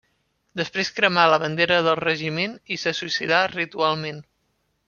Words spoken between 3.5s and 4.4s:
ritualment.